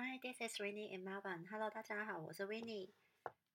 [0.00, 1.44] Hi, this is Winnie in Melbourne.
[1.50, 2.92] Hello，大家好，我是 Winnie。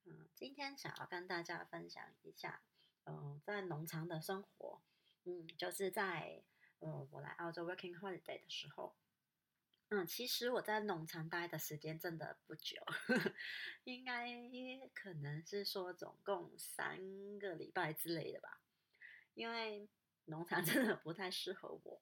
[0.04, 2.62] 嗯，今天想要跟大家分享一下，
[3.06, 4.82] 嗯，在农场的生活。
[5.24, 6.44] 嗯，就是在
[6.80, 8.94] 呃我来澳洲 working holiday 的时候，
[9.88, 13.34] 嗯，其实我在农场待的时间真的不久，呵 呵
[13.86, 14.28] 应该
[14.94, 17.00] 可能是说总共三
[17.40, 18.60] 个礼拜之类的吧。
[19.34, 19.88] 因为
[20.26, 22.02] 农场真的不太适合我。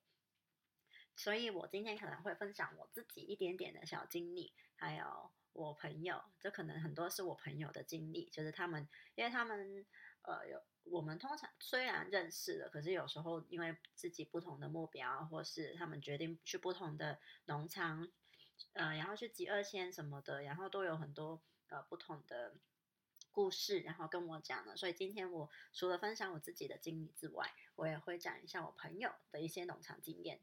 [1.15, 9.85] 所以我今天可能会分享我自己一点点的小经历，还有我朋友，这可能很多是我朋友的经历，就是他们，因为他们，
[10.23, 18.09] 呃，有我们通常虽然认识了，可是有时候因为自己不同的目标，或是他们决定去不同的农场，
[18.73, 22.55] 呃，然后去集二千什么的，然后都有很多呃不同的
[23.31, 24.75] 故事，然后跟我讲了。
[24.75, 30.39] 所以今天我除了分享我自己的经历之外，我也会讲一下我朋友的一些农场经验。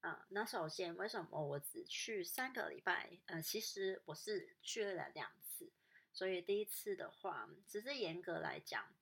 [0.00, 3.18] 啊，那首先为什么我只去三个礼拜？
[3.26, 5.70] 呃，其实我是去了两次，
[6.10, 8.94] 所以第一次的话，只是严格来讲，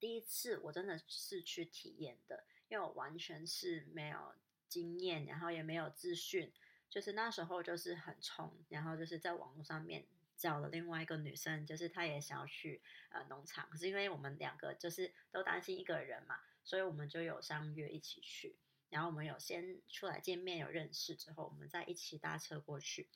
[0.00, 4.34] 第一次我真的是去体验的，因为我完全是没有
[4.66, 6.50] 经验，然后也没有资讯，
[6.88, 10.06] 就是那时候就是很冲，然后就是在网络上面
[10.38, 12.80] 找了另外一个女生，就是她也想要去
[13.10, 18.56] 呃农场，可是因为我们两个就是都担心一个人嘛，所以我们就有相约一起去。
[18.90, 23.10] 然后我们有先出来见面，有认识之后，我们再一起搭车过去。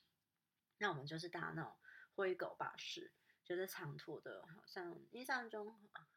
[0.78, 1.72] 那我们就是搭那种
[2.14, 3.12] 灰狗巴士，
[3.44, 5.74] 就是长途的，好像印象中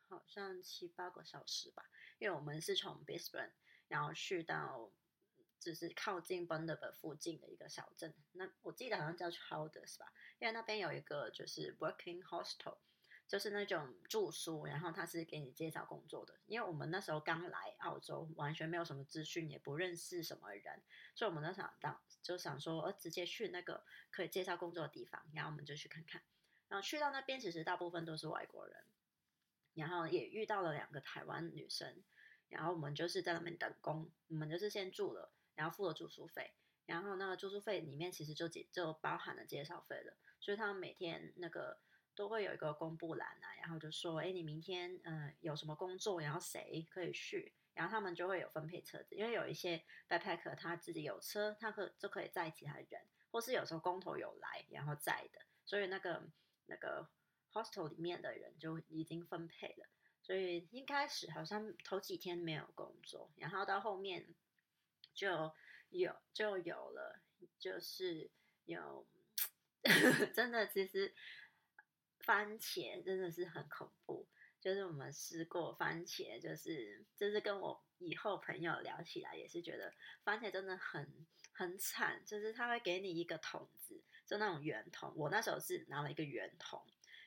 [0.10, 1.90] 好像七八个小时吧。
[2.20, 3.52] 因为我们是从 Brisbane，
[3.88, 4.92] 然后去到
[5.60, 8.14] 就是靠近 b u n d a b e r 附近的一个小镇。
[8.32, 10.12] 那我记得好像叫 Childer 是吧？
[10.40, 12.78] 因为那边有一个就是 Working Hostel。
[13.28, 16.36] 就是那种住宿，然后他是给你介绍工作的。
[16.46, 20.84] 因为我们那时候刚来澳洲，完全没有什么资讯，也不认识什么人，
[21.16, 26.22] 所以我们那想当就想说，呃，直接去那个可以介绍工作的地方，然后我们就去看看。
[26.68, 28.84] 然后去到那边，其实大部分都是外国人，
[29.74, 32.04] 然后也遇到了两个台湾女生，
[32.50, 36.54] 然后我们就是在那边等工，我们就是先住了，然后付了住宿费，
[36.86, 41.80] 然后那个住宿费里面其实就就包含了介绍费了，所以他们每天那个。
[42.16, 56.24] 都会有一个公布栏啊，然后就说，哎，你明天嗯有什么工作，然后谁可以去，然后他们就会有分配车子，因为有一些 backpacker 他自己有车，他可就可以载其他人，或是有时候工头有来然后载的，所以那个
[56.68, 57.10] 那个
[57.52, 59.88] hostel 里面的人就已经分配了，
[60.22, 64.34] 所以一开始好像头几天没有工作，然后到后面
[65.14, 65.54] 就
[65.90, 67.22] 有就有了，
[67.60, 68.32] 就是
[68.64, 69.06] 有
[70.34, 71.14] 真的其实。
[72.26, 74.28] 番茄真的是很恐怖，
[74.60, 79.94] 就是我们试过番茄，就是就是跟我以后朋友聊起来也是觉得
[80.24, 86.84] 番茄真的很很惨，就是他会给你一个桶子，就那种圆桶，我那时候是拿了一个圆桶，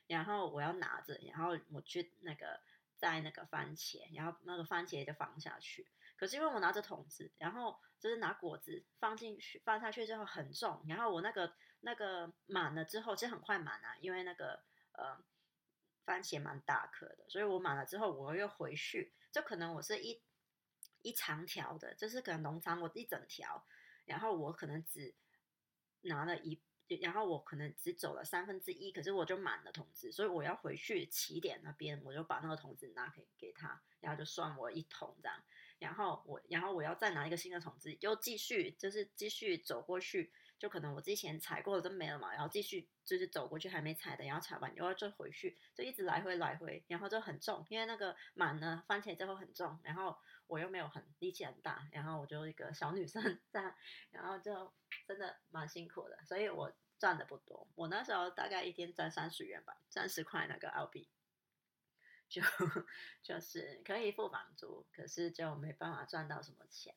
[0.08, 2.60] 然后我要拿着，然后我去那个
[2.96, 14.60] 在那个番茄，然后那个番茄就放下去，可是因为我拿着桶子，然后就是拿果子放进去放下去之后很重，然后我那个那个满了之后其实很快满啊，因为那个。
[14.98, 15.16] 呃，
[16.04, 20.20] 番茄蛮大颗的，所以我买了之后，我又回去，就可能我是一
[21.02, 23.64] 一长条的，就是可能农场我一整条，
[24.06, 25.14] 然后我可能只
[26.00, 26.60] 拿了一，
[27.00, 35.44] 然后我可能只走了三分之一，可是我就满了桶子，所以我要回去起点那边，我就把那个桶子拿给给他，然后就算我一桶这样，
[35.78, 40.32] 然后我然后我要再拿一个新的桶子，又继续就是继续走过去。
[40.58, 53.74] 就可能我之前踩过的都没了嘛，然后继续就是走过去还没踩的，然后踩完又要再回去，就一直来回来回，然后就很重，因为那个满呢番茄之后很重，然后我又没有很力气很大，然后我就一个小女生这样，
[54.10, 54.72] 然后就
[55.06, 61.08] 真的蛮辛苦的，所以我赚的不多，我那时候大概一天赚三十元吧，三十块那个澳币，
[62.28, 62.42] 就
[63.22, 66.94] 就是可以付房租，可是就没办法赚到什么钱。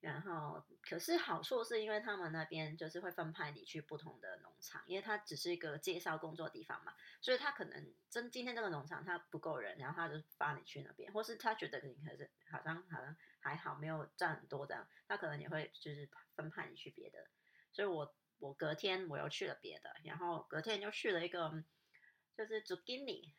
[0.00, 17.26] 然后，可是好处是因为他们那边就是会分派你去不同的农场，因为它只是一个介绍工作的地方嘛，所以他可能真今天这个农场他不够人，然后他就发你去那边，或是他觉得你可是好像好像还好，没有赚很多这样，他可能也会就是分派你去别的。
[17.70, 21.62] 所以我我隔天我又去了别的，然后隔天又去了一个
[22.34, 23.34] 就是 zucchini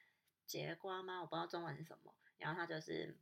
[0.45, 1.21] 节瓜吗？
[1.21, 3.17] 我不知道中文是什么，然后它就是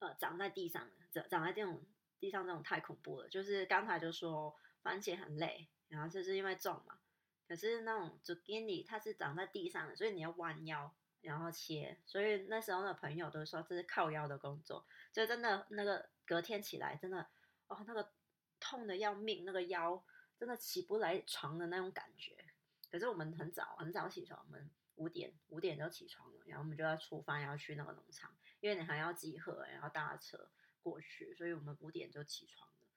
[0.00, 1.80] 呃长在地上，长长在这种。
[2.20, 6.98] 地上这种太恐怖了，就是刚才就说番茄很累，然后就是因为重嘛。
[7.48, 11.98] 可是那种 zucchini 它是长在地上的，所以你要弯腰然后切。
[12.06, 17.26] 所以那时候的朋友都说这是靠腰的工作，就真的那个隔天起来真的
[17.66, 18.12] 哦那个
[18.60, 20.04] 痛的要命，那个腰
[20.38, 22.36] 真的起不来床的那种感觉。
[22.90, 30.48] 可是我们很早很早起床，我们五点五点就起床了，然后我们就要出发，要去那个农场，因为你还要集合，然后搭车
[30.82, 32.88] 过去，所以我们五点就起床了，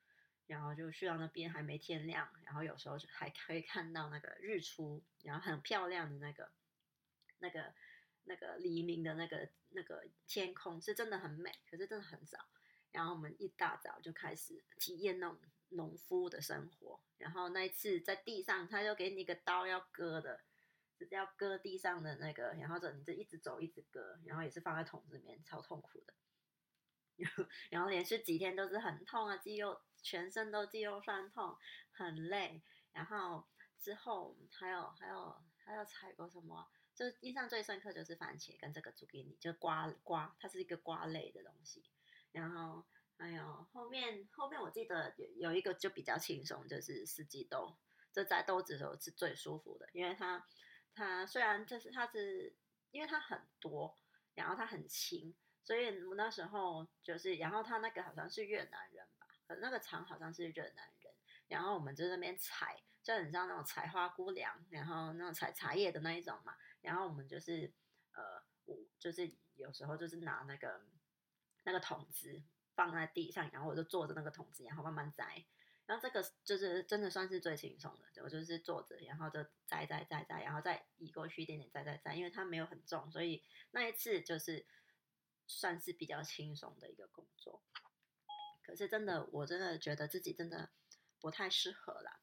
[0.48, 6.52] 然后就去到那边还没天亮，然后有时候还可以看到那个日出，然后很漂亮的那个
[7.40, 7.74] 那个
[8.24, 12.40] 那个黎明的那个那个天空是真的很美，可是真的很早，
[12.92, 15.38] 然后我们一大早就开始体验那种。
[15.76, 20.40] 农夫的生活，然后那一次在地上，他就给你一个刀要割的，
[21.00, 26.14] 就是要割地上的那个，然后这你就一直走一直割，然后也是放在桶子里面，超痛苦的。
[27.70, 31.58] 然后连续几天都是很痛啊，肌肉全身都肌肉酸痛，
[31.92, 32.62] 很累。
[32.92, 33.48] 然后
[33.80, 36.68] 之后还有还有还有采过什么？
[36.96, 41.84] 就印象最深刻就是番茄跟这个朱给你，就瓜瓜，它是一个瓜类的东西，
[42.32, 42.84] 然后。
[43.16, 47.78] 还有，后面后面我记得有有一个就比较轻松，就是四季豆，
[48.12, 50.46] 这在豆子的时候是最舒服的，因为它
[50.94, 52.54] 它虽然就是它是
[52.92, 53.96] 因为它很多，
[54.34, 55.34] 然后它很轻，
[55.64, 59.28] 所以我那时候就是然后他那个好像是越南人吧，
[59.62, 61.14] 那个厂好像是越南人，
[61.48, 67.72] 然后我们就那边采，就很像那种采花姑娘，然后那种采茶叶的那一种嘛，然后我们就是
[68.14, 70.86] 呃我就是有时候就是拿那个
[71.64, 72.44] 那个桶子。
[72.76, 75.46] 放在地上，然后我就坐着那个桶子，然后慢慢摘。
[75.86, 84.66] 然后这个就是真的算是最轻松的，我就是坐着，然后就摘摘摘摘，然后再移过去一点点摘摘摘，因为它没有很重，所以那一次就是
[85.58, 87.62] 算是比较轻松的一个工作。
[88.62, 90.70] 可是真的，我真的觉得自己真的
[91.20, 92.20] 不太适合啦，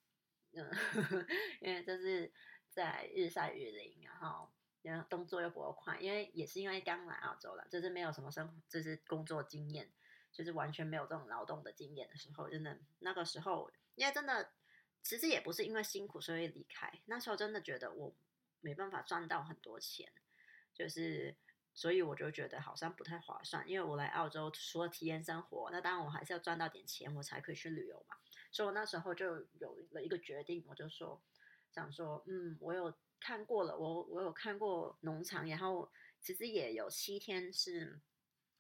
[0.53, 0.71] 嗯，
[1.61, 2.33] 因为就是
[2.71, 4.51] 在日晒雨淋，然后
[4.83, 9.91] 然后动作又不够快，因为也是因为刚来澳洲了，就是没有什么生，就是工作经验。
[10.33, 14.53] 就是完全没有这种劳动的经验的时候，真的那个时候，因为真的
[15.03, 18.15] 其实也不是因为辛苦所以离开，那时候真的觉得我
[18.61, 20.13] 没办法赚到很多钱，
[20.73, 21.35] 就是
[21.75, 28.17] 所以我就觉得好像不太划算，因为我来澳洲除了体验生活，那当然我还是要赚到点钱，我才可以去旅游嘛。
[28.51, 31.23] 所以我那时候就有了一个决定，我就说
[31.73, 35.91] 想说，嗯，我有看过了，我我有看过农场，然后
[36.21, 38.01] 其实也有七天是。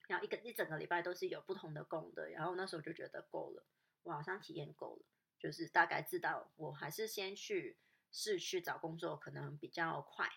[0.08, 3.64] 然后一个一整个礼拜都是有不同的工的，然后那时候就觉得够了，
[4.02, 5.04] 我好像体验够了，
[5.38, 7.78] 就是大概知道我还是先去
[8.10, 10.28] 市区找工作可能比较快，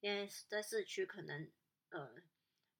[0.00, 1.48] 因为在市区可能
[1.90, 2.14] 呃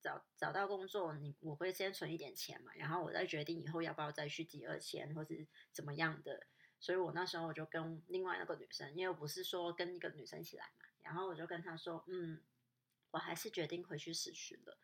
[0.01, 6.47] 找找到工作，你我会先存一点钱嘛，然后我再决定以后要不要再去第二签或是怎么样的，
[6.81, 12.41] 所以我那时候我就跟另外那个女生，因为我不是说跟一个女生一起来嘛，然后我就跟她说，嗯，
[13.11, 14.79] 我还是决定回去市区了。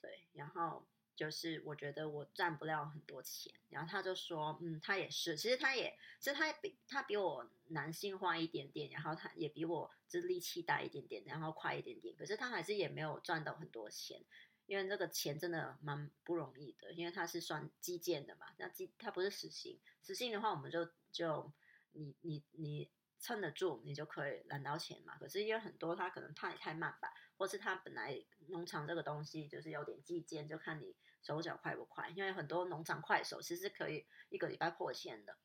[0.00, 0.86] 对，然后
[1.18, 14.24] 就是我觉得我赚不了很多钱，然后他就说，嗯，他也是，其实他也，其实他也比他比我男性化一点点，然后他也比我就是力气大一点点，然后快一点点，可是他还是也没有赚到很多钱，
[14.66, 21.52] 因为这个钱真的蛮不容易的，因为他是算基建的嘛，那基他不是实薪，实薪的话我们就就
[21.90, 22.88] 你你你
[23.18, 27.12] 撑得住，你就可以揽到钱嘛，可是因为很多他可能太太慢吧。
[27.38, 32.08] 或是他本来农场这个东西就是有点计件，就看你手脚快不快。
[32.10, 35.36] 因为很多农场快手其实可以一个礼拜破千的，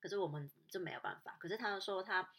[0.00, 1.36] 可是我们就没有办法。
[1.38, 2.30] 可是他说他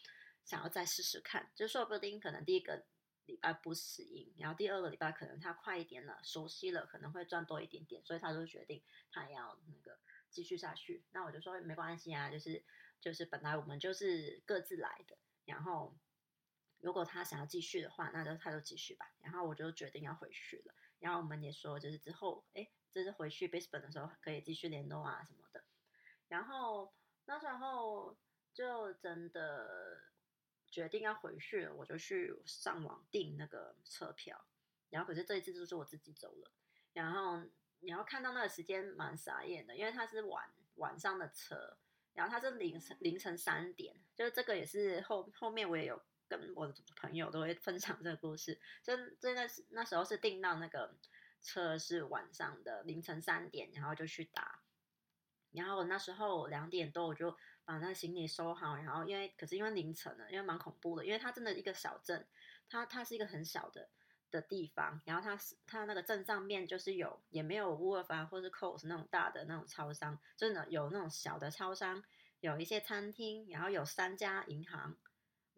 [0.44, 2.84] 想要再试试看，就说不定可能第一个
[3.26, 9.98] 礼拜不适应，然后第二个礼拜可能他快一点了，熟悉了可能会赚多一点点，所以他就决定他要那个
[10.30, 11.04] 继续下去。
[11.12, 12.64] 那我就说没关系啊，就是
[13.00, 15.96] 就是本来我们就是各自来的，然后。
[16.80, 19.12] 如果他想要继续的话，那就他就继续吧。
[19.20, 20.72] 然后我就决定要回去了。
[21.00, 25.62] 然后我们也说，就是之后，哎，就是回去 Brisbane 的时候可以继续联络啊什么的。
[26.28, 26.92] 然后
[27.26, 28.16] 那时候
[28.52, 30.00] 就真的
[30.70, 34.44] 决定要回去了，我就去上网订那个车票。
[34.90, 36.50] 然后可是这一次就是我自己走了。
[36.92, 37.42] 然后
[37.80, 41.78] 你要看到那个时间蛮傻眼的，因为它是晚晚上的车，
[42.14, 46.02] 然后它是凌晨凌晨三点，就是这个也是后后面我也有。
[46.28, 50.94] 跟我的朋友都会分享这个故事，就真的是那时候是订到那个
[51.40, 54.60] 车是晚上的凌晨三点，然后就去打，
[55.52, 62.26] 然后那时候两点多我就把那行李收好，然后因为可是因为凌晨了，因为蛮恐怖的，因为它真的一个小镇，
[62.68, 63.88] 它它是一个很小的
[64.30, 72.02] 的地方，然后它是它那个镇上面就是有也没有 w o l f 或是 Coles 那种大的那种超商，真的有那种小的超商，
[72.40, 74.96] 有一些餐厅，然后有三家银行。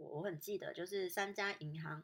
[0.01, 2.03] 我我很记得，就是三家银行，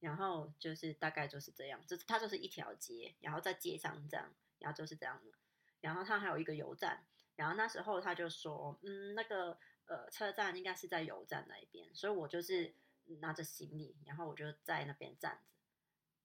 [0.00, 5.32] 然后就是大概就是这样，就它就是一条街，然后在街上这样，然后就是这样的，
[5.80, 12.74] 然后它还有一个油站，然后那时候他就说，嗯，那个呃车站应该是在油站那一边，所以我就是
[13.20, 15.40] 拿着行李，然后我就在那边站着，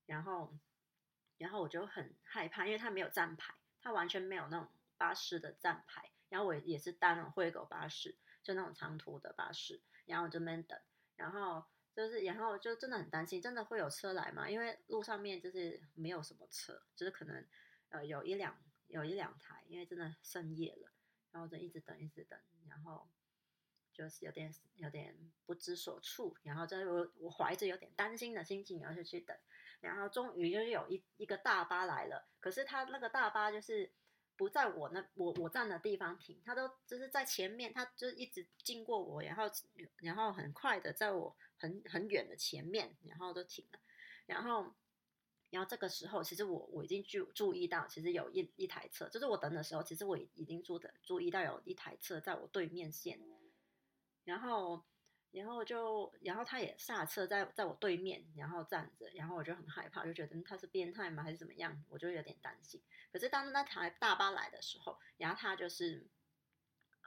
[0.05, 0.53] 然后
[1.37, 10.77] 然后我就很害怕，因为他没有站牌，他完全没有那种巴士的站牌，然后我也是搭那种灰狗巴士，就那种长途的巴士，然后我就边等，
[11.15, 11.63] 然后。
[11.95, 14.49] 就是，然后就真的很担心，真的会有车来吗？
[14.49, 17.45] 因为路上面就是没有什么车，就是可能
[17.89, 20.91] 呃有一两有一两台，因为真的深夜了，
[21.29, 23.07] 然后就一直等一直等，然后
[23.93, 25.15] 就是有点有点
[25.45, 29.37] 不知所措，然后在我我怀着有点担心的心情，然后就去等，
[29.79, 33.93] 然后终于就是有一一个大巴来了，可是他那个大巴就是。
[34.35, 39.43] 不在我那我我站的地方停，他都就是在前面，他就一直经过我，然后
[39.97, 43.79] 然后很快的在我很很远的前面，然后就停了，
[44.25, 44.73] 然后
[45.49, 53.19] 然后这个时候，其实我我已经注注意到，其实有一一台车，就是我等的时候，其实我已经注的注意到有一台车在我对面线，
[54.23, 54.83] 然后。
[55.33, 61.83] 然后就，然后他也下车在在我对面，然后站着，然后我就很害怕，就觉得他是变态吗，还是怎么样？
[61.89, 62.81] 我就有点担心。
[63.11, 66.07] 可是当那台大巴来的时候，然后他就是，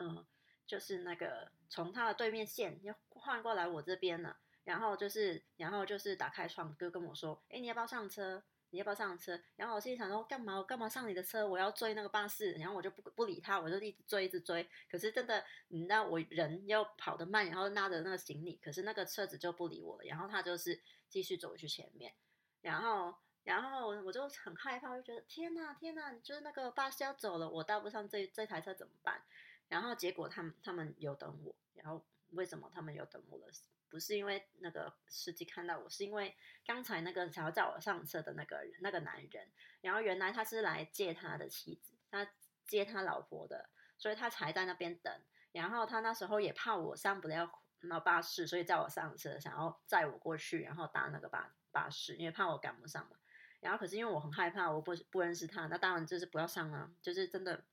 [0.01, 0.27] 嗯，
[0.67, 9.41] 就是那个从他的对面线又换过来我这边了，然后就是，然后就是打开窗就跟我说：“哎，你要不要上车？”你要不要上车？
[9.57, 10.57] 然后我心里想说，干嘛？
[10.57, 11.47] 我干嘛上你的车？
[11.47, 12.53] 我要追那个巴士。
[12.53, 14.69] 然后我就不不理他，我就一直追，一直追。
[14.91, 20.05] 可是真的，你知道我人又跑得慢，然后拉着那个行李，可是那个车子就不理我了。
[20.05, 22.13] 然后他就是继续走去前面。
[22.61, 26.13] 然后，然后我就很害怕，就觉得天哪，天哪！
[26.23, 29.23] 就是那个巴士要走了，我搭不上这这台车怎么办？
[29.69, 31.55] 然后结果他们他们有等我。
[31.75, 33.47] 然后为什么他们有等我了？
[33.97, 36.37] 不是因为那个司机看到我，是因为
[36.67, 39.51] 刚才那个想要叫我上车的那个人，那个男人，
[39.81, 42.29] 然后原来他是来接他的妻子，他
[42.67, 45.11] 接他老婆的，所以他才在那边等。
[45.53, 47.51] 然后他那时候也怕我上不了
[47.81, 53.17] 那巴士，所以叫我上车，想要载我过去，然后搭那个巴巴士，因为怕我赶不上嘛。
[53.61, 57.65] 然后可是因为我很害怕，我不不认识他，那当然就是不要上啊，就是真的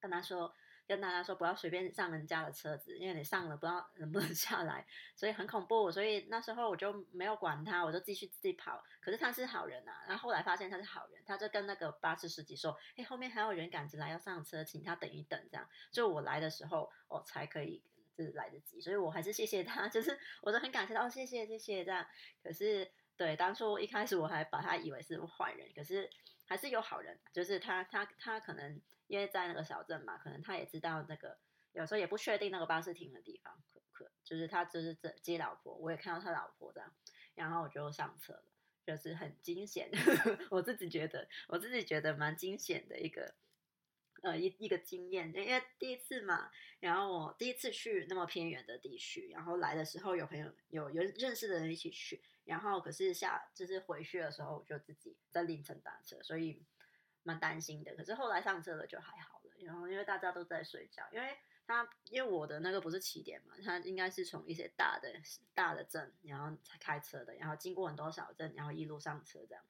[0.00, 0.52] 跟他说。
[0.86, 4.84] 跟大家说不要随便上人家的车子，因为你上了不知道能不能下来，
[5.14, 5.90] 所以很恐怖。
[5.90, 8.82] 所以那时候我就没有管他，我就继续自己跑。
[9.00, 17.82] 可是他是好人啊，然后后来发现他是好人，他就跟那个巴士司机说：“哎，后面还有人赶着来要上车，请他等一等。”这样，就我来的时候，我才可以
[18.16, 18.80] 就是来得及。
[18.80, 22.06] 所以我还是谢谢他， 就是我都很感谢他哦，谢谢谢谢这样。
[22.42, 26.10] 可是对当初一开始我还把他以为是坏人，可是
[26.44, 28.80] 还是有好人，就是他他他可能。
[29.12, 31.38] 因为在那个小镇嘛，可能他也知道那个，
[31.72, 36.90] 有时候也不确定那个巴士停的地方，可可就是他就是这接老婆，我也看到他老婆这样，
[37.34, 38.44] 然后我就上车了，
[38.86, 39.90] 就是很惊险，
[40.50, 43.34] 我自己觉得我自己觉得蛮惊险的一个，
[44.22, 46.50] 呃一一个经验，因为第一次嘛，
[46.80, 56.64] 然后我第一次去那么偏远的地区，然后来的时候有朋友有有认识的人一起去，然后可是下就是回去的时候我就自己在凌晨打车，所以。
[57.22, 59.52] 蛮担心的，可是后来上车了就还好了。
[59.64, 65.08] 然后因为大家都在睡觉，因为他因为我的那个不是起点嘛，他应该是从一些大的
[65.54, 69.64] 大的镇，然后才开车的，然后经过很多小镇，然后一路上车这样。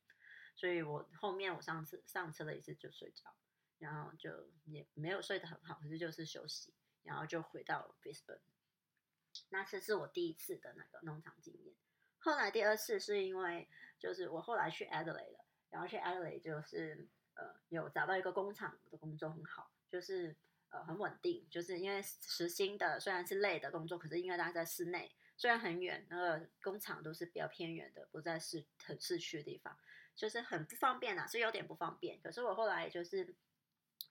[0.56, 3.34] 所以我后面我上次上车了一次就睡着，
[3.78, 8.40] 然后就也没有睡得很好，可是就是休息，然后就回到 Brisbane。
[9.50, 11.74] 那次是我第一次的那个农场经验。
[12.18, 13.68] 后来第二次是因为
[13.98, 17.06] 就是我后来去 Adelaide 了，然后去 Adelaide 就是。
[17.34, 20.36] 呃，有找到一个工厂的工作很好，就是
[20.70, 29.76] 呃很稳定，就是因为实薪的，虽然是累的工作，可是因为大家在室内，虽然很远，那个工厂都是比较偏远的，不在市很市区的地方，
[30.14, 32.20] 就是很不方便啊，是有点不方便。
[32.20, 33.34] 可是我后来就是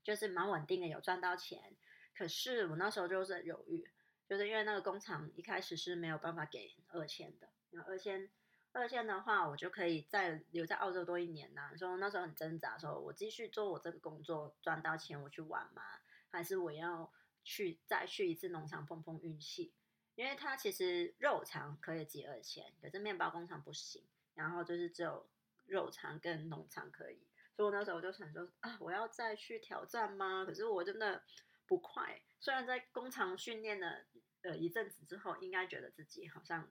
[0.03, 1.75] 就是蛮稳定的，有赚到钱。
[2.15, 3.89] 可是我那时候就是犹豫，
[4.27, 8.29] 就是因为那个工厂一开始是没有办法给二千的，然后二千。
[8.73, 11.73] 二线的话，我就可以再留在澳洲多一年呐。
[11.75, 15.81] 说那时候很挣扎，说我继续做我这个工作赚到钱我去玩吗？
[16.29, 17.11] 还是我要
[17.43, 19.73] 去再去一次农场碰碰运气？
[20.15, 24.03] 因为它其实肉肠可以结二千，可是面包工厂不行。
[24.35, 25.29] 然后就是只有
[25.65, 27.27] 肉肠跟农场可以。
[27.53, 30.45] 所以我那时候我就想说啊，我要再去挑战吗？
[30.45, 31.21] 可是我真的
[31.67, 32.21] 不快。
[32.39, 34.05] 虽然在工厂训练了
[34.43, 36.69] 呃一阵子之后，应该觉得自己好像。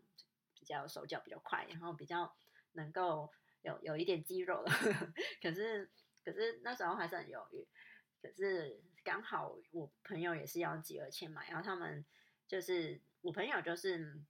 [0.71, 2.33] 比较手脚比较快，然后比较
[2.75, 3.29] 能够
[3.63, 4.71] 有有一点肌肉了，
[5.43, 5.91] 可是
[6.25, 7.67] 可是那时候还是很犹豫。
[8.23, 12.07] 可是刚好我朋友也是要集二千嘛，然后他们
[12.47, 14.23] 就是我朋友就是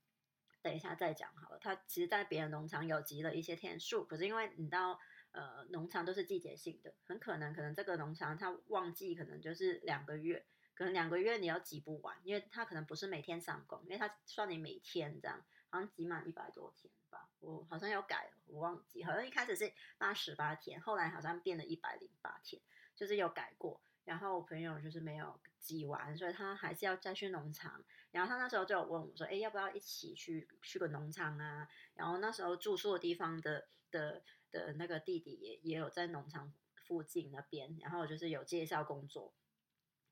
[0.62, 1.58] 等一下再讲好了。
[1.58, 4.98] 他其实，在别人农场有集了一些天数，可是因为你知道，
[5.32, 10.46] 呃，农场都是季节性的，很可能可能这个农场它旺季可能就是两个月。
[10.72, 22.60] 可能两个月你要挤不完，因为他可能不是每天上工，因为他算你每天这样，好像挤满一百多天吧，我好像有改，我忘记，好像一开始是八十八天，后来好像变了一百零八天，
[22.94, 23.80] 就是有改过。
[24.04, 27.84] 然后我朋友就是没有挤完，所以他还是要再去农场。
[28.10, 39.32] 然后他那时候就有问我说：“哎，要不要一起去去个农场啊？”然后那时候住宿的地方的的的那个弟弟也也有在农场附近那边，然后就是有介绍工作。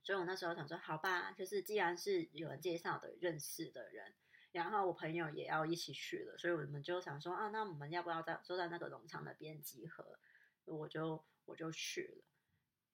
[0.04, 4.14] 所以我那时候想说：“好吧，就是既然是有人介绍的认识的人，
[4.58, 10.18] 然后我朋友也要一起去了，所以我们就想说啊，那我们要不要在坐在那个农场那边集合？”
[10.66, 12.24] 我就我就去了，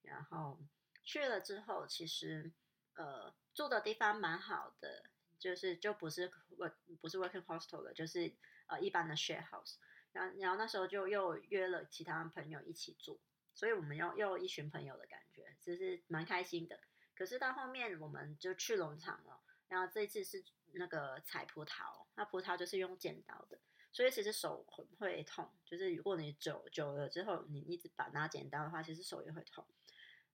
[0.03, 0.59] 然后。
[1.07, 2.51] 去了之后，其实
[2.95, 5.03] 呃住的地方蛮好的，
[5.37, 6.67] 就是就不是不
[6.99, 8.33] 不是 working hostel 的，就是
[8.65, 9.75] 呃一般的 share house。
[10.13, 13.19] 然后然后那时候就又约了其他朋友一起住，
[13.53, 16.79] 所以我们又又一群朋友的感觉，就是蛮开心的。
[17.15, 19.39] 可是到后面我们就去农场了，
[19.75, 20.41] 然后这次是
[20.71, 23.59] 那个采葡萄，那葡萄就是用剪刀的，
[23.91, 29.65] 所以其实手很会痛，就是如果你久久了之后，你一直把拿剪刀的话，其实手也会痛。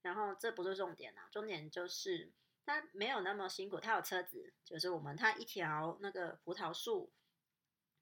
[0.04, 2.32] 然后这不是重点啊，重点就是
[2.68, 7.12] 它没有那么辛苦，它有车子，就是我们它一条那个葡萄树，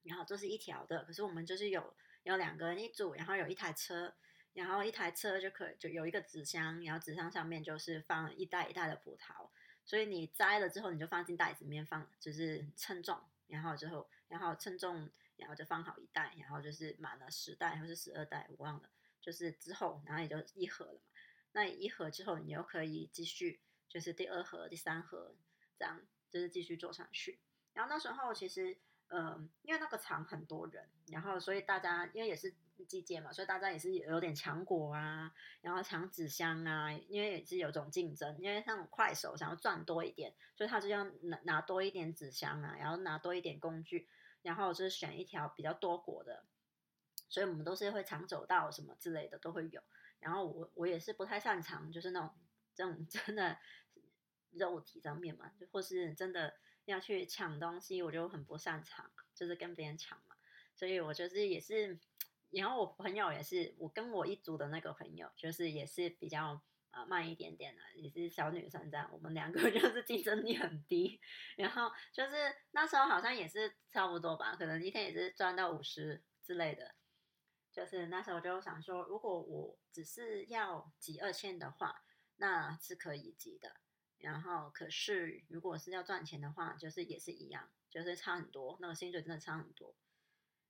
[0.04, 4.14] 然后这是一条的，可是我们就是有有两个人一组，然后有一台车，
[4.52, 9.48] 然后一台车就可以就有一个纸箱，然后纸箱上面就是放一袋一袋的葡萄，
[9.90, 18.88] 所以你摘了之后你就放进袋子里面放，就是称重，然后之后然后称重，然后就放好一袋，然后就是满了十袋还是十二袋，我忘了，
[19.20, 21.00] 就是之后然后也就一盒了嘛。
[21.54, 25.36] 那一盒之后，你又可以继续，就是第二盒、第三盒
[25.76, 27.40] 这样，就是继续做上去。
[27.74, 28.78] 然后那时候其实，
[29.08, 32.54] 嗯，因为那个厂很多人，然后所以大家因为也是
[32.86, 44.08] 季节嘛，所以大家也是有点抢果啊，然后抢纸箱啊，因为也是有种竞争，因为像快手想要赚多一点，所以他就要拿拿多一点纸箱啊，然后拿多一点工具，
[44.42, 46.46] 然后就是选一条比较多果的，
[47.28, 49.82] 所以我们都是会抢走道什么之类的都会有。
[50.20, 52.32] 然后我我也是不太擅长，就是那种
[52.76, 53.58] 这种 真的
[54.52, 60.36] 肉体上面嘛，就或是真的要去抢东西，我就很不擅长，就是跟别人抢嘛。
[60.76, 62.00] 所以我就是也是，
[62.52, 71.20] 然后我朋友也是，我跟我一组的那个朋友，就是也是比较呃慢一点点的，也是小女生这样，我们两个 就是竞争力很低。
[71.56, 72.36] 然后就是
[72.72, 76.96] 那时候好像也是差不多吧，可能一天也是赚到五十之类的。
[77.72, 82.04] 就是那时候就想说，如果我只是要挤二千的话，
[82.38, 83.76] 那是可以挤的。
[84.18, 89.96] 然后，可是如果是要赚钱的话，就是也是一样，就是差很多，那个薪水真的差很多。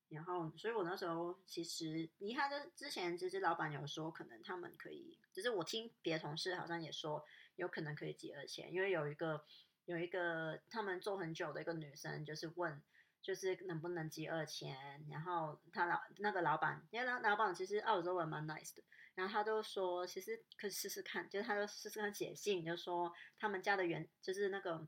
[0.10, 9.44] 然后，所以我那时候其实，你看，这之前其实老板有说，可能他们可以，就是我听别的同事好像也说，有可能可以结二千，因为有一个
[9.86, 12.82] 有一个他们做很久的一个女生，就是问。
[13.22, 18.82] 就是能不能集二千，然后他老那个老板，因为老老板其实澳洲人蛮 nice 的，
[19.14, 24.88] 然后他就说其实可以试试看，就是他就试试看写信，就说他们家的原就是那个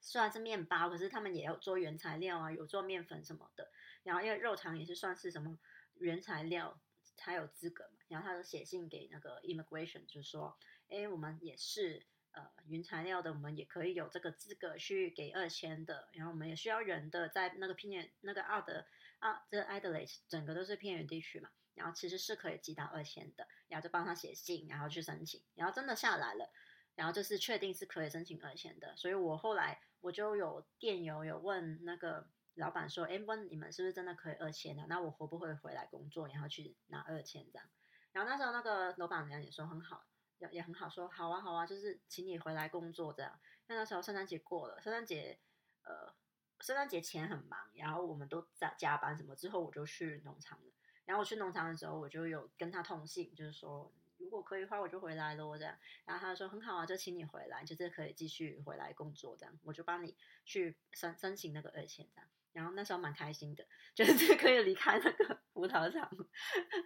[0.00, 3.70] 虽然是面包，可是他们也有做原材料啊，有做面粉什么的，
[4.02, 5.58] 然后因为肉肠也是算是什么
[5.94, 6.80] 原材料
[7.16, 10.58] 才有资格嘛，然后他就写信给那个 immigration 就说，
[10.88, 12.06] 哎，我们也是。
[12.32, 18.86] 呃，原材料的我们也可以有这个资格去给二千的，然后我们也需要人的，在那个偏远那个奥德
[19.18, 26.48] 啊，这 Adelaide 整个都是偏远地区嘛，然后其实是可以寄到二千的，然后就帮他写信，然后去申请，然后真的下来了，
[26.94, 34.86] 然后就是确定是可以申请二千的，所以我后来我就有电邮有问那个老板说，哎，问你们是不是真的可以二千的？
[34.88, 37.68] 那我会不会回来工作，然后去拿二千这样？
[38.12, 40.04] 然后那时候那个老板娘也说很好。
[40.38, 43.38] 也也很好，说好啊好啊，就是请你回来工作这样。
[43.66, 45.38] 那那时候圣诞节过了，圣诞节
[45.82, 46.14] 呃，
[46.60, 49.36] 圣诞节前很忙，然后我们都在加班什么。
[49.36, 50.72] 之后我就去农场了。
[51.04, 55.76] 然后我去农场的时候，我就有跟他通信，就是说如果可以的话，我就回来咯这样。
[56.04, 59.58] 然后他说很好啊，就请你回来，就是可以继续回来工作这样。
[59.64, 62.30] 我就帮你去申申请那个二千这样。
[62.52, 66.10] 然后那时候蛮开心的，就是可以离开那个葡萄场。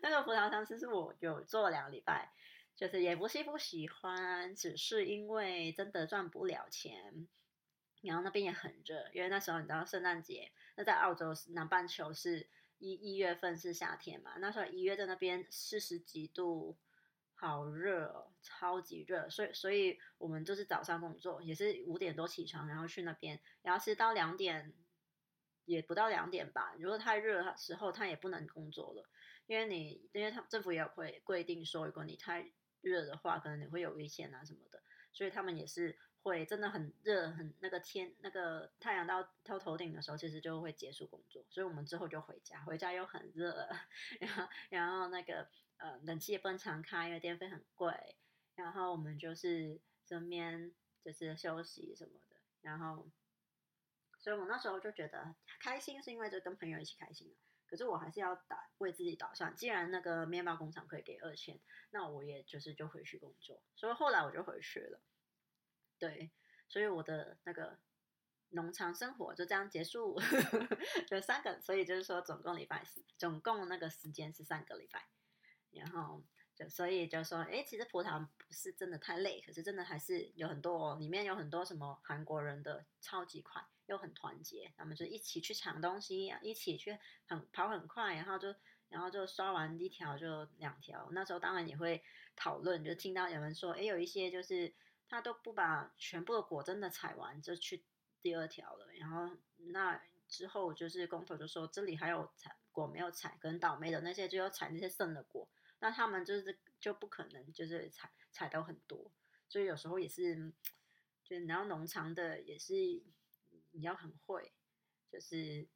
[0.02, 2.32] 那个葡萄场其实我有做两个礼拜。
[2.76, 7.28] 就是也不是不喜欢，只是因为真的赚不了钱，
[8.02, 16.76] 然后那边也很热，因为那时候你知道圣诞节，那在澳洲南半球是一一月份是夏天嘛，那时候一月在那边四十几度，
[17.44, 24.72] 好热，超级热，所以所以我们就是早上工作，也是五点多起床，然后去那边，然后是到两点，
[25.66, 29.06] 也不到两点吧，如果太热的时候，他也不能工作了，
[29.46, 43.68] 因为你因为他政府也会规定说，如果你太热的话，可能你会有危险啊什么的，所以他们也是会真的很热，很那个天那个太阳到到头顶的时候，其实就会结束工作，所以我们之后就回家，回家又很热，
[44.18, 45.46] 然后然后那个
[45.78, 48.16] 呃冷气也不能常开，因为电费很贵，
[48.54, 53.10] 然后我们就是这边就是休息什么的，然后，
[54.18, 57.34] 所以我那时候就觉得开心，是因为就跟朋友一起开心
[57.66, 61.58] 可是我还是要打为自己打算，既然那个面包工厂可以给二千，
[61.90, 65.00] 那我也就是就回去工作，所以后来我就回去了。
[65.98, 66.30] 对，
[66.68, 67.78] 所以我的那个
[68.50, 70.20] 农场生活就这样结束，
[71.08, 75.08] 就三个，所以就是说总共礼拜四，总共那个时间是三个礼拜，
[75.76, 76.22] 然后
[76.54, 83.64] 就所以就说，哎，其实葡萄不是真的太累，可是真的还是有很多，哦里面有很多什么韩国人的超级快。
[83.86, 88.54] 又很团结，他们就一起去抢东西，一起去很跑很快，然后就
[88.88, 91.06] 然后就刷完一条就两条。
[91.10, 92.02] 那时候当然也会
[92.34, 94.72] 讨论，就听到有人说，哎，有一些就是
[95.06, 97.84] 他都不把全部的果真的采完，就去
[98.22, 98.86] 第二条了。
[98.98, 105.46] 然后那之后就是工头就说，这里还有采果没有采，跟倒霉的那些就要采那些剩的果，
[105.84, 109.12] 那他们就是就不可能就是采采到很多，
[109.50, 110.50] 所以有时候也是，
[111.22, 112.74] 就是然后农场的也是。
[113.76, 114.52] 你要很会，
[115.10, 115.66] 就是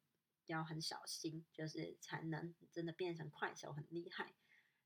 [0.45, 4.33] 要很小心，就是才能真的变成快手很厉害。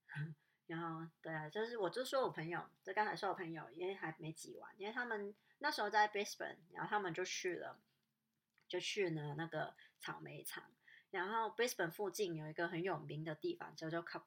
[0.66, 7.80] 然后，对啊，就是我就说我朋友，就刚才说我朋友，因为还没挤完，因为他们那时候在 Brisbane，然后他们就去了，
[8.68, 10.64] 就去了那个草莓厂。
[11.12, 14.20] 然后 Brisbane 附近有一个很有名的地方叫做 c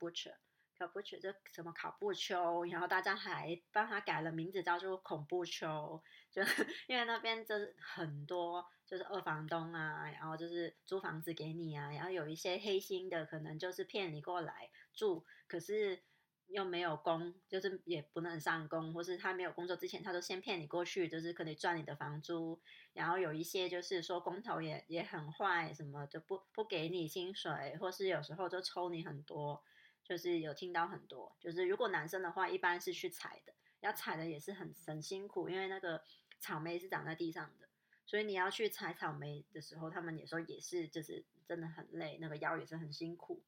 [0.84, 6.42] a b u c h a 考布丘，就什么考布丘，然后大家还帮他改了名字，叫做恐怖丘，就
[6.86, 16.02] 因为那边就是很多就是二房东啊，然后就是租房子给你啊，然后有一些黑心的，可能就是骗你过来住，可是
[16.48, 22.60] 又没有工，就是也不能上工，或是他没有工作之前，他都先骗你过去，就是可以赚你的房租，
[22.92, 29.64] 然后有一些就是说工头也也很坏，什么就不不给你薪水，或是有时候就抽你很多。
[30.08, 36.00] 就是有听到很多，就是如果男生的话，一般是去采的，要采的也是很很辛苦，因为那个
[36.38, 37.68] 草莓是长在地上的，
[38.06, 43.42] 所以你要去采草莓的时候，他们有时候也是，就是真的很累，那个腰也是很辛苦。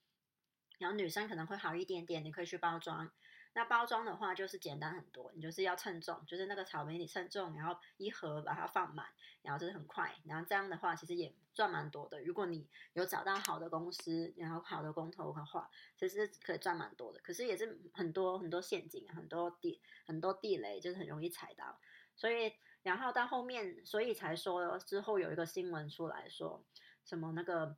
[0.79, 3.09] 然后女生可能会好一点点，你可以去包装。
[3.55, 9.09] 那包装的话就是简单很多，你就是要称重，就是那个草莓你称重，然后一盒把它放满，
[9.43, 12.23] 然后就是很快，然后这样的话其实也赚蛮多的。
[12.23, 17.19] 如果你有找到好的公司，然后好的工头的话，其实可以赚蛮多的。
[17.21, 21.81] 可是也是很多很多陷阱，很多地很多地雷，就是很容易踩到。
[22.15, 26.63] 所以然后到后面，所以才说之后有一个新闻出来说
[27.05, 27.77] 什么那个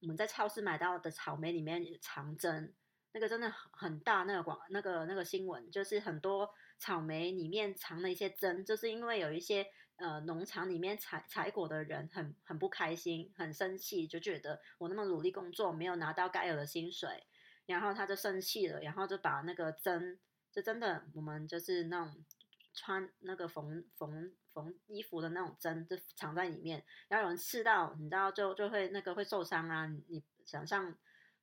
[0.00, 2.74] 我们在超市买到的草莓里面藏针。
[3.18, 17.26] 那个真的很大，那个广那个那个新闻就是很多草莓里面藏了一些针，就是因为有一些呃农场里面采采果的人很很不开心，很生气，就觉得我那么努力工作没有拿到该有的薪水，
[17.66, 20.20] 然后他就生气了，然后就把那个针，
[20.52, 22.24] 就真的我们就是那种
[22.72, 30.96] 穿那个缝缝缝衣服的那种针，就藏在里面，然后有人刺到，你知道就就会那个会受伤啊，你想象。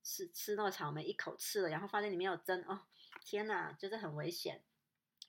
[0.06, 2.80] 吃吃那个草莓，一口吃了，然后发现里面有针哦，
[3.26, 4.64] 天哪，就是很危险。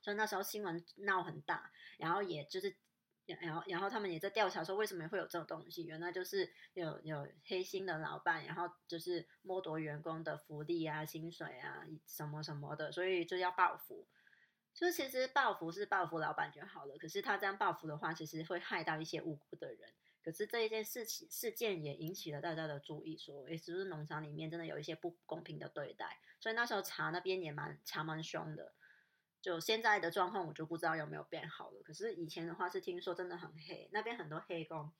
[0.03, 2.77] 所以那时候新闻闹很大，然后也就是，
[3.25, 14.07] 然后然后他们也在调查说为什么会有这种东西，原来就是有有黑心的老板，然后就是剥夺员工的福利啊、薪水啊什么什么的，所以就要报复。
[14.75, 19.91] 就其实报复是报复老板就好了，可是他这样报复的话，其实会害到一些无辜的人。
[20.27, 26.19] 可是这一件事情事件也引起了大家的注意，说，诶，是不是农场里面真的有一些不公平的对待？
[26.41, 28.75] 所以那时候查那边也蛮查蛮凶的。
[29.41, 31.81] 就现在的状况，我就不知道有没有变好了。
[31.85, 34.93] 可是以前的话是听说真的很黑，那边很多黑工，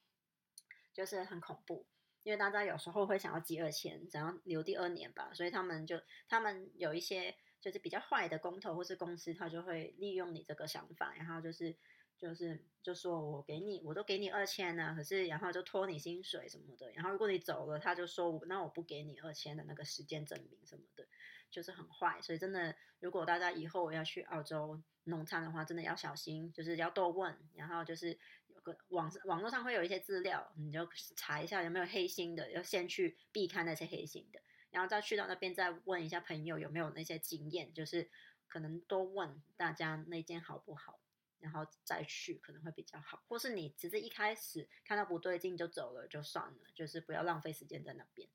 [0.95, 1.85] 就是很恐怖。
[2.23, 11.77] 因为大家有时候会想要积二千，想要留第二年吧，所以他们就他们有一些就是比较坏的工头或是公司，他就会利用你这个想法，然后就是。
[12.19, 21.07] 就是就说我给你，我都给你二千呢，可是然后就拖你薪水什么的，然后如果你走了，他就说那我不给你二千的那个时间证明什么的，
[21.51, 22.21] 就是很坏。
[22.23, 38.11] 所以真的，如果大家以后要去澳洲农场的话，真的要小心，就是要多问，然后就是有个网网络上会有一些资料，你就查一下有没有黑心的，要先去避开那些黑心的，然后再去到那边再问一下朋友有没有那些经验，就是
[38.49, 40.99] 可能多问大家那间好不好。
[41.39, 48.29] 然后再去可能会比较好，或是你只是一开始看到不对劲就走了就算了，就是不要浪费时间在那边，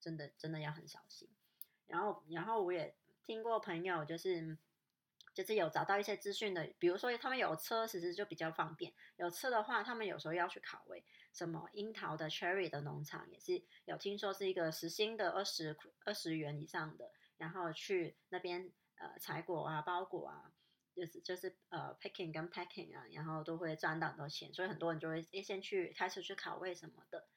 [0.00, 1.28] 真的真的要很小心。
[1.86, 4.58] 然后然后我也听过朋友就是
[5.32, 8.92] 就是有找到一些资讯的，比如说他们有车，其实就比较方便。
[9.16, 20.52] 有车的话，他们有时候要去考位，什么樱桃的 Cherry 的农场也是有听说是一个时薪的二十二十元以上的，然后去那边呃采果啊、包果啊。
[20.98, 27.28] 就是就是呃，picking 跟 packing 啊，然后都会赚到很多钱，所以很多人就会诶先去开始去考位什么的。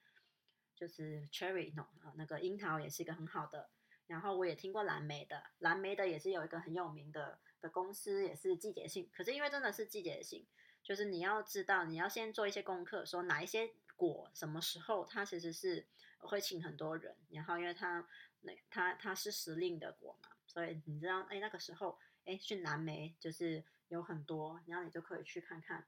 [0.74, 3.69] 就是 cherry 农啊，那个樱桃也是一个很好的。
[4.08, 9.08] 然后我也听过蓝莓的，蓝莓的也是有一个很有名的的公司，也是季节性。
[9.13, 10.47] 可是因为真的是季节性，
[10.82, 15.86] 就是你要知道，你要先做一些功课，说哪一些果什么时候它其实是
[16.17, 17.15] 会请很多人。
[17.30, 18.08] 然后因为它
[18.39, 22.00] 那它它是时令的果嘛，所以你知道，哎，那个时候。
[22.26, 25.88] 哎，去蓝莓就是有很多，然后你就可以去看看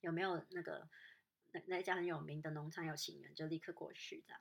[0.00, 0.88] 有没有那个
[1.52, 4.40] 那那家很有名的农场有情人，就立刻过去这样。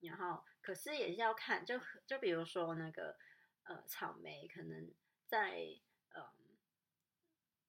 [0.00, 3.16] 然后，可是也是要看，就就比如说那个
[3.62, 4.92] 呃草莓，可能
[5.26, 6.28] 在呃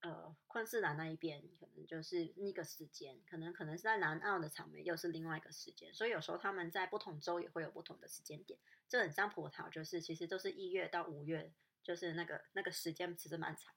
[0.02, 8.60] 呃昆士兰那一边，可能就是那个时间，可能可能是在南澳的草莓又是另外一个时间，所以有时候他们在不同州也会有不同的时间点。
[8.89, 11.54] 这很像葡萄，就是其实都是一月到五月。
[11.84, 13.74] 就是那个那个时间其实蛮长，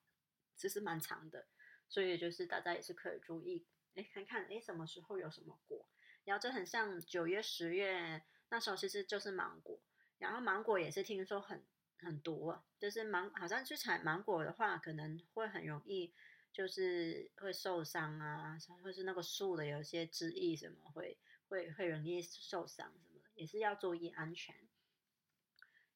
[0.54, 1.46] 其实蛮长的，
[1.88, 5.88] 所以就是大家也是可以注意，哎，看看哎什么时候有什么果，
[6.24, 9.82] 然后这很像九月十月那时候其实就是芒果，
[10.18, 11.66] 然后芒果也是听说很
[11.98, 16.14] 很毒，就是芒好像去采芒果的话，可能会很容易
[16.52, 24.54] 就是会受伤啊，或是那个树的有些枝叶什么会会会容易受伤什么的，也是要注意安全。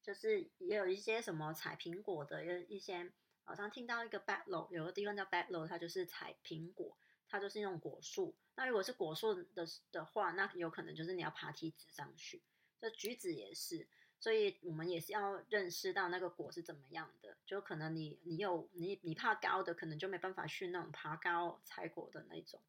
[0.03, 3.13] 就是也有一些什么采苹果的，有一些
[3.45, 6.97] 好像听到一个 back low，有个地方叫 back low，它就是采苹果，
[7.29, 8.35] 它就是那种果树。
[8.57, 12.43] 那如果是果树的的话，那有可能就是你要爬梯子上去。
[12.79, 13.87] 这橘子也是，
[14.19, 17.37] 所以我们也是要认识到那个果是怎么样的。
[17.45, 22.61] 就可能你你有你你怕高的，可能就没办法去那种爬高采果的那种。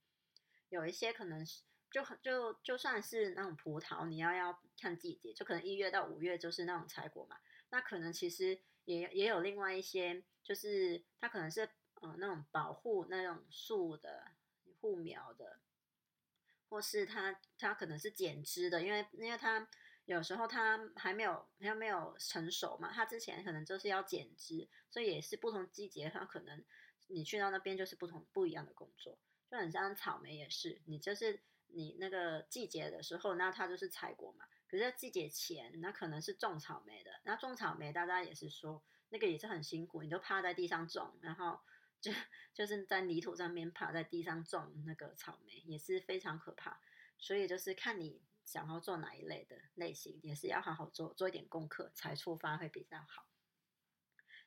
[0.70, 1.62] 有一些可能是。
[1.92, 7.38] 就很就就算是那种葡萄，你要要看季节，就可能一月到五月就是那种采果嘛。
[7.70, 11.70] 那可能其实也也有另外一些，就是它可能是
[12.02, 14.32] 嗯那种保护那种树的
[14.80, 15.60] 护苗的，
[16.70, 19.68] 或是它它可能是剪枝的，因为因为它
[20.06, 26.64] 有时候它还没有还没有成熟嘛，它之前可能就是要剪枝，所以也是不同季节它可能
[27.08, 31.42] 你去到那边就是不同不一样的工作，就很像草莓也是，你就是。
[31.74, 34.46] 你那个季节的时候，那它就是采果嘛。
[34.68, 37.12] 可是季节前，那可能是种草莓的。
[37.24, 41.60] 那种草莓，大家也是说，那个也是很辛苦，你就趴在地上种，然后
[42.00, 42.12] 就
[42.54, 46.80] 就是在泥土上面趴在地上种那个草莓，也是非常可怕。
[47.18, 53.28] 所以就是看你想要做哪一类的类型，也是要好好做做一点功课才出发会比较好。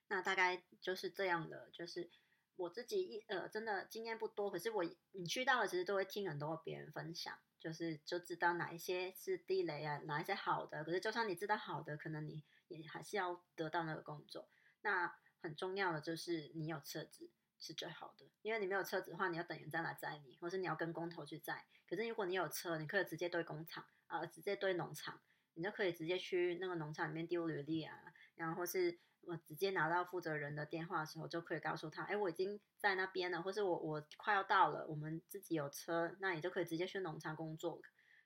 [0.09, 2.11] 那大概就是这样的，就是。
[2.57, 10.85] 我自己一呃真的经验不多，可是我你去到了，其实都会听很多别人分享，就是就知道哪一些是地雷啊，哪一些好的。
[10.85, 14.49] 可是就算你知道好的，可能你也还是要得到那个工作。
[14.83, 21.64] 那很重要的就是你有车子是最好的，因为你没有车子的话，你要等人再来载你，或是你要跟工头去载。
[21.88, 25.21] 可是如果你有车，你可以直接对工厂啊，直接对农场，
[25.55, 29.01] 你就可以直接去那个农场里面丢履历啊，然后是。
[29.27, 37.81] 我直接拿到负责人的电话的时候，就可以告诉他，哎，我已经在那边了，或是我我快要到了，我们自己有车，那你就可以直接去农场工作，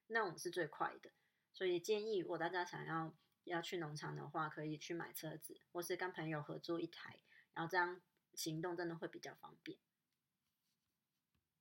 [0.08, 1.10] 那种是最快的。
[1.52, 7.18] 所以建议，如果大家想要要去农场的话，可以去买车子，或是跟朋友合租一台，
[7.54, 8.00] 然后这样
[8.34, 9.78] 行动真的会比较方便。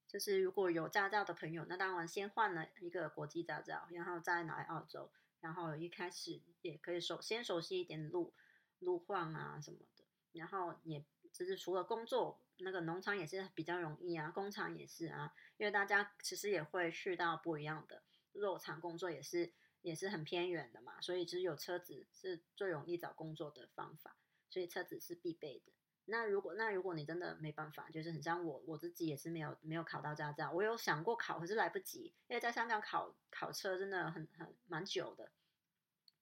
[0.07, 8.33] 就是如果有驾照的朋友，那当然先换了一个国际驾照，然后再来澳洲，然后一开始也可以熟先熟悉一点路。
[8.79, 24.15] 路况啊什么的，然后也就是除了工作，那个农场也是比较容易啊，工厂也是啊，因为大家其实也会去到不一样的肉厂工作，也是也是很偏远的嘛，所以只有车子是最容易找工作的方法，
[24.49, 25.71] 所以车子是必备的。
[26.05, 35.31] 那如果那如果你真的没办法，就是很像我我自己也是没有没有考到驾照，我有想过考，可是来不及，因为在香港考考车真的很很蛮久的，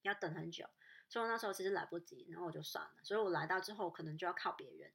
[0.01, 0.67] 要等很久。
[1.15, 2.91] 所以那时候其实来不及，然后我就算了。
[3.01, 4.91] 所以我来到之后，可能就要靠别人，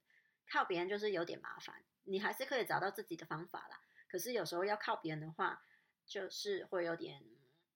[0.47, 1.83] 靠别人就是有点麻烦。
[2.03, 5.63] 你还是可以找到自己的方法啦，可是有时候要靠别人的话，
[6.05, 7.23] 就是会有点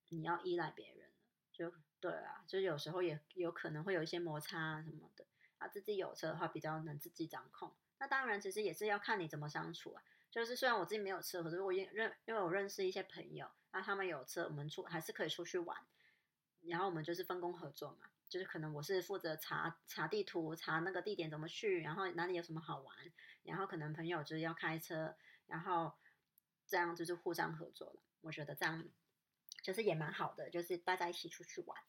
[0.09, 1.09] 你要依赖别人
[1.51, 5.25] 就对啊，就有时候也有可能会有一些摩擦什么的。
[5.57, 7.73] 啊，自己有车的话比较能自己掌控。
[7.97, 10.03] 那当然，其实也是要看你怎么相处啊。
[10.29, 15.75] 就是虽然我自己没有车，可是我认认因为我认识一些朋友，那他们有车，我们出还是可以出去玩。
[16.61, 18.09] 然后我们就是分工合作嘛。
[18.27, 22.95] 就是可能我是负责查查地图，查那个地点怎么去，然后哪里有什么好玩，
[23.43, 25.93] 然后可能朋友就是要开车，然后
[26.65, 27.99] 这样就是互相合作了。
[28.21, 28.83] 我觉得这样
[29.61, 31.79] 就是也蛮好的，就是大家一起出去玩，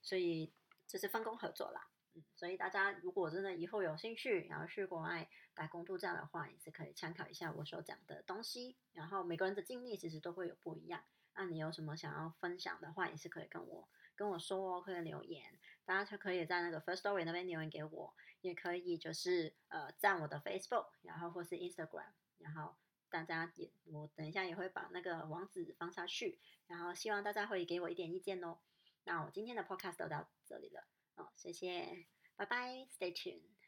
[0.00, 0.52] 所以
[0.86, 1.88] 就是分工合作啦。
[2.14, 8.76] 嗯，所以大家如果真的以后有兴趣，然后去国外打工度假的话，也是可以参考一下我所讲的东西。
[8.92, 11.02] 然后每个人的经历其实都会有不一样，
[11.34, 15.58] 那你有什么想要分享的话，也是可以跟我跟我说哦，可以留言。
[15.84, 22.76] 大家就可以在那个 First Story 那边留言给我，也可以就是呃赞我的 Facebook，然后或是 Instagram，然后
[23.10, 28.58] 大家也我等一下也会把那个网址放下去，然后希望大家会给我一点意见哦。
[29.04, 30.84] 那我今天的 Podcast 就到这里了，
[31.16, 33.61] 哦，谢谢，拜拜，Stay tuned。